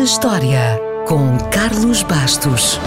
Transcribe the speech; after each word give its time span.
na 0.00 0.04
História, 0.04 0.80
com 1.06 1.36
Carlos 1.50 2.02
Bastos. 2.02 2.80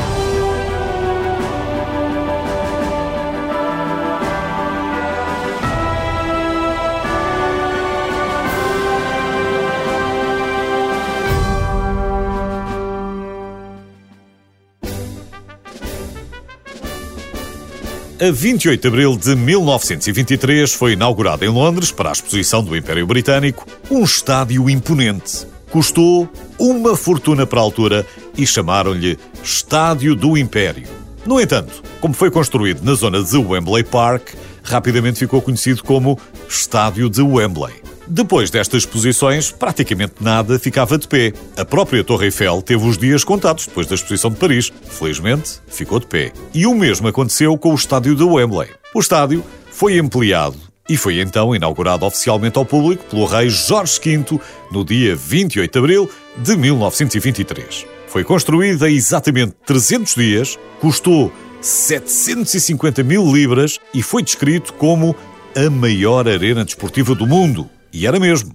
A 18.20 18.32
28 18.32 18.82
de 18.82 18.88
abril 18.88 19.16
de 19.16 19.36
1923 19.36 20.74
foi 20.74 20.94
inaugurado 20.94 21.46
em 21.46 21.50
Londres, 21.50 21.92
para 21.92 22.10
a 22.10 22.12
exposição 22.12 22.64
do 22.64 22.76
Império 22.76 23.06
Britânico, 23.06 23.68
um 23.92 24.04
estádio 24.04 24.68
imponente. 24.68 25.46
Custou 25.70 26.30
uma 26.58 26.96
fortuna 26.96 27.46
para 27.46 27.60
a 27.60 27.64
altura 27.64 28.06
e 28.38 28.46
chamaram-lhe 28.46 29.18
Estádio 29.44 30.16
do 30.16 30.38
Império. 30.38 30.88
No 31.26 31.40
entanto, 31.40 31.82
como 32.02 32.14
foi 32.14 32.30
construído 32.30 32.84
na 32.84 32.94
zona 32.94 33.24
de 33.24 33.38
Wembley 33.38 33.84
Park, 33.84 34.30
rapidamente 34.64 35.20
ficou 35.20 35.42
conhecido 35.42 35.84
como 35.84 36.20
Estádio 36.50 37.10
de 37.10 37.22
Wembley. 37.22 37.74
Depois 38.08 38.50
destas 38.50 38.84
exposições, 38.84 39.50
praticamente 39.52 40.16
nada 40.20 40.60
ficava 40.60 40.98
de 40.98 41.08
pé. 41.08 41.34
A 41.56 41.64
própria 41.64 42.04
Torre 42.04 42.26
Eiffel 42.26 42.62
teve 42.62 42.86
os 42.86 42.98
dias 42.98 43.24
contados 43.24 43.66
depois 43.66 43.88
da 43.88 43.96
exposição 43.96 44.30
de 44.30 44.38
Paris. 44.38 44.72
Felizmente, 44.90 45.60
ficou 45.68 46.00
de 46.00 46.08
pé. 46.08 46.34
E 46.54 46.66
o 46.66 46.76
mesmo 46.76 47.08
aconteceu 47.08 47.58
com 47.58 47.72
o 47.72 47.76
estádio 47.76 48.16
de 48.16 48.24
Wembley. 48.24 48.70
O 48.94 49.00
estádio 49.00 49.44
foi 49.72 49.98
ampliado 49.98 50.73
e 50.88 50.98
foi 50.98 51.20
então 51.20 51.56
inaugurado 51.56 52.06
oficialmente 52.06 52.58
ao 52.58 52.66
público 52.66 53.06
pelo 53.10 53.26
rei 53.26 53.50
Jorge 53.50 54.00
V 54.04 54.40
no 54.72 54.84
dia 54.84 55.16
28 55.16 55.72
de 55.72 55.80
abril 55.80 56.10
de 56.38 56.56
1923. 56.58 57.86
Foi 58.08 58.24
construído 58.24 58.86
em 58.86 58.96
exatamente 58.96 59.54
300 59.66 60.16
dias, 60.16 60.60
custou 60.80 61.32
750 61.62 63.02
mil 63.04 63.34
libras 63.34 63.80
e 63.94 64.04
foi 64.04 64.22
descrito 64.22 64.74
como 64.74 65.16
a 65.56 65.70
maior 65.70 66.28
arena 66.28 66.66
desportiva 66.66 67.16
do 67.16 67.26
mundo. 67.26 67.70
E 67.92 68.06
era 68.06 68.20
mesmo. 68.20 68.52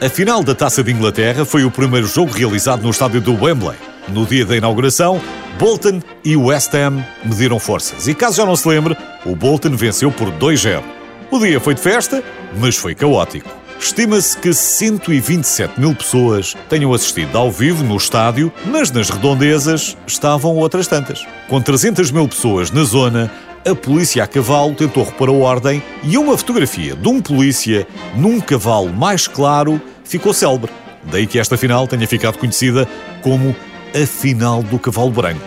A 0.00 0.08
final 0.08 0.44
da 0.44 0.54
Taça 0.54 0.82
de 0.82 0.92
Inglaterra 0.92 1.44
foi 1.44 1.64
o 1.64 1.70
primeiro 1.70 2.06
jogo 2.06 2.32
realizado 2.32 2.82
no 2.82 2.90
estádio 2.90 3.20
do 3.20 3.34
Wembley. 3.34 3.76
No 4.08 4.24
dia 4.24 4.46
da 4.46 4.56
inauguração, 4.56 5.20
Bolton 5.58 6.00
e 6.24 6.36
West 6.36 6.72
Ham 6.74 7.04
mediram 7.24 7.58
forças. 7.58 8.06
E 8.06 8.14
caso 8.14 8.36
já 8.36 8.46
não 8.46 8.56
se 8.56 8.68
lembre, 8.68 8.96
o 9.26 9.34
Bolton 9.34 9.76
venceu 9.76 10.12
por 10.12 10.30
2-0. 10.30 10.97
O 11.30 11.38
dia 11.38 11.60
foi 11.60 11.74
de 11.74 11.80
festa, 11.82 12.24
mas 12.58 12.74
foi 12.76 12.94
caótico. 12.94 13.50
Estima-se 13.78 14.36
que 14.38 14.52
127 14.52 15.78
mil 15.78 15.94
pessoas 15.94 16.56
tenham 16.70 16.94
assistido 16.94 17.36
ao 17.36 17.52
vivo 17.52 17.84
no 17.84 17.98
estádio, 17.98 18.50
mas 18.64 18.90
nas 18.90 19.10
redondezas 19.10 19.94
estavam 20.06 20.56
outras 20.56 20.86
tantas. 20.86 21.26
Com 21.46 21.60
300 21.60 22.10
mil 22.10 22.26
pessoas 22.26 22.70
na 22.70 22.82
zona, 22.82 23.30
a 23.68 23.74
polícia 23.74 24.24
a 24.24 24.26
cavalo 24.26 24.74
tentou 24.74 25.04
repor 25.04 25.28
a 25.28 25.32
ordem 25.32 25.82
e 26.02 26.16
uma 26.16 26.36
fotografia 26.36 26.96
de 26.96 27.08
um 27.08 27.20
polícia 27.20 27.86
num 28.16 28.40
cavalo 28.40 28.90
mais 28.90 29.28
claro 29.28 29.78
ficou 30.04 30.32
célebre. 30.32 30.72
Daí 31.04 31.26
que 31.26 31.38
esta 31.38 31.58
final 31.58 31.86
tenha 31.86 32.08
ficado 32.08 32.38
conhecida 32.38 32.88
como 33.20 33.54
a 33.94 34.06
final 34.06 34.62
do 34.62 34.78
cavalo 34.78 35.10
branco. 35.10 35.44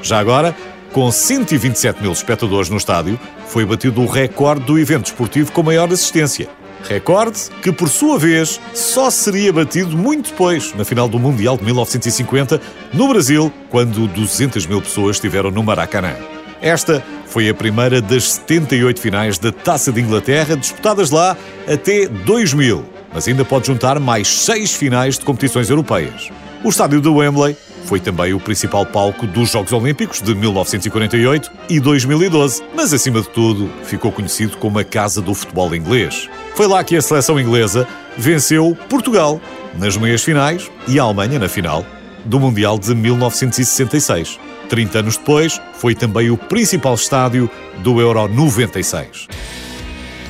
Já 0.00 0.20
agora, 0.20 0.54
com 0.94 1.10
127 1.10 2.00
mil 2.00 2.12
espectadores 2.12 2.70
no 2.70 2.76
estádio, 2.76 3.18
foi 3.48 3.66
batido 3.66 4.00
o 4.00 4.06
recorde 4.06 4.64
do 4.64 4.78
evento 4.78 5.06
esportivo 5.06 5.50
com 5.50 5.60
maior 5.60 5.92
assistência. 5.92 6.48
Recorde 6.88 7.50
que, 7.60 7.72
por 7.72 7.88
sua 7.88 8.16
vez, 8.16 8.60
só 8.72 9.10
seria 9.10 9.52
batido 9.52 9.98
muito 9.98 10.30
depois, 10.30 10.72
na 10.72 10.84
final 10.84 11.08
do 11.08 11.18
Mundial 11.18 11.56
de 11.56 11.64
1950, 11.64 12.60
no 12.92 13.08
Brasil, 13.08 13.52
quando 13.70 14.06
200 14.06 14.66
mil 14.66 14.80
pessoas 14.80 15.16
estiveram 15.16 15.50
no 15.50 15.64
Maracanã. 15.64 16.14
Esta 16.62 17.02
foi 17.26 17.48
a 17.48 17.54
primeira 17.54 18.00
das 18.00 18.34
78 18.34 19.00
finais 19.00 19.36
da 19.36 19.50
Taça 19.50 19.90
de 19.90 20.00
Inglaterra, 20.00 20.56
disputadas 20.56 21.10
lá 21.10 21.36
até 21.66 22.06
2000, 22.06 22.84
mas 23.12 23.26
ainda 23.26 23.44
pode 23.44 23.66
juntar 23.66 23.98
mais 23.98 24.28
seis 24.28 24.72
finais 24.72 25.18
de 25.18 25.24
competições 25.24 25.68
europeias. 25.68 26.28
O 26.62 26.68
estádio 26.68 27.00
de 27.00 27.08
Wembley 27.08 27.56
foi 27.84 28.00
também 28.00 28.32
o 28.32 28.40
principal 28.40 28.84
palco 28.84 29.26
dos 29.26 29.50
Jogos 29.50 29.72
Olímpicos 29.72 30.20
de 30.20 30.34
1948 30.34 31.50
e 31.68 31.78
2012, 31.80 32.62
mas 32.74 32.92
acima 32.92 33.20
de 33.20 33.28
tudo 33.28 33.70
ficou 33.84 34.10
conhecido 34.10 34.56
como 34.56 34.78
a 34.78 34.84
Casa 34.84 35.20
do 35.20 35.34
Futebol 35.34 35.74
Inglês. 35.74 36.28
Foi 36.54 36.66
lá 36.66 36.82
que 36.82 36.96
a 36.96 37.02
seleção 37.02 37.38
inglesa 37.38 37.86
venceu 38.16 38.76
Portugal 38.88 39.40
nas 39.78 39.96
meias 39.96 40.22
finais 40.22 40.70
e 40.88 40.98
a 40.98 41.02
Alemanha 41.02 41.38
na 41.38 41.48
final 41.48 41.84
do 42.24 42.40
Mundial 42.40 42.78
de 42.78 42.94
1966. 42.94 44.38
30 44.68 44.98
anos 44.98 45.16
depois, 45.16 45.60
foi 45.74 45.94
também 45.94 46.30
o 46.30 46.38
principal 46.38 46.94
estádio 46.94 47.50
do 47.78 48.00
Euro 48.00 48.26
96. 48.28 49.28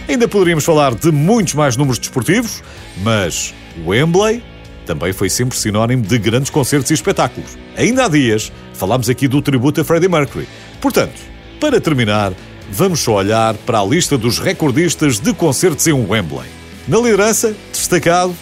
Ainda 0.09 0.29
poderíamos 0.29 0.65
falar 0.65 0.95
de 0.95 1.11
muitos 1.11 1.55
mais 1.55 1.77
números 1.77 1.99
desportivos, 1.99 2.63
mas 3.03 3.55
Wembley 3.87 4.43
também 4.85 5.13
foi 5.13 5.29
sempre 5.29 5.59
sinónimo 5.59 6.03
de 6.03 6.19
grandes 6.19 6.51
concertos 6.51 6.91
e 6.91 6.95
espetáculos. 6.95 7.57
Ainda 7.77 8.05
há 8.05 8.09
dias 8.09 8.53
falámos 8.75 9.09
aqui 9.09 9.27
do 9.27 9.41
tributo 9.41 9.81
a 9.81 9.85
Freddie 9.85 10.09
Mercury. 10.09 10.49
Portanto, 10.81 11.19
para 11.61 11.81
terminar, 11.81 12.33
vamos 12.71 13.01
só 13.01 13.15
olhar 13.15 13.55
para 13.55 13.81
a 13.81 13.85
lista 13.85 14.19
dos 14.19 14.39
recordistas 14.39 15.19
de 15.19 15.33
concertos 15.33 15.87
em 15.87 15.93
Wembley. 15.93 16.49
Na 16.87 16.99
liderança, 16.99 17.55
destacado, 17.73 18.35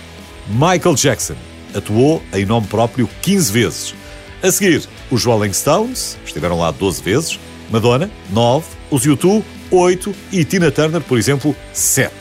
Michael 0.48 0.94
Jackson. 0.96 1.36
Atuou 1.74 2.22
em 2.32 2.44
nome 2.44 2.66
próprio 2.66 3.08
15 3.22 3.52
vezes. 3.52 3.94
A 4.42 4.50
seguir, 4.50 4.82
os 5.10 5.24
Rolling 5.24 5.52
Stones, 5.52 6.18
estiveram 6.24 6.58
lá 6.58 6.70
12 6.70 7.02
vezes, 7.02 7.38
Madonna, 7.70 8.10
9, 8.30 8.66
os 8.90 9.06
U2, 9.06 9.42
8 9.70 10.14
e 10.32 10.44
Tina 10.44 10.70
Turner, 10.70 11.00
por 11.00 11.16
exemplo, 11.16 11.54
7. 11.72 12.12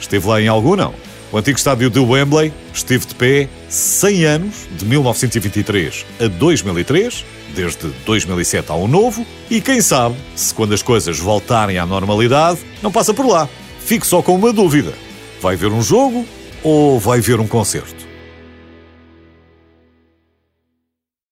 Esteve 0.00 0.26
lá 0.26 0.40
em 0.40 0.48
algum, 0.48 0.76
não? 0.76 0.94
O 1.30 1.36
antigo 1.36 1.58
estádio 1.58 1.90
de 1.90 1.98
Wembley 1.98 2.50
esteve 2.72 3.06
de 3.06 3.14
pé 3.14 3.48
100 3.68 4.24
anos, 4.24 4.54
de 4.78 4.84
1923 4.86 6.06
a 6.20 6.26
2003, 6.26 7.24
desde 7.54 7.88
2007 8.06 8.72
há 8.72 8.74
um 8.74 8.88
novo, 8.88 9.26
e 9.50 9.60
quem 9.60 9.82
sabe, 9.82 10.16
se 10.34 10.54
quando 10.54 10.72
as 10.72 10.82
coisas 10.82 11.18
voltarem 11.18 11.76
à 11.76 11.84
normalidade, 11.84 12.60
não 12.82 12.90
passa 12.90 13.12
por 13.12 13.26
lá. 13.26 13.46
Fico 13.78 14.06
só 14.06 14.22
com 14.22 14.36
uma 14.36 14.54
dúvida: 14.54 14.94
vai 15.42 15.54
ver 15.54 15.70
um 15.70 15.82
jogo 15.82 16.24
ou 16.62 16.98
vai 16.98 17.20
ver 17.20 17.40
um 17.40 17.46
concerto? 17.46 17.97